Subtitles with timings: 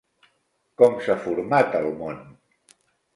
[0.81, 2.17] Com s'ha format el món?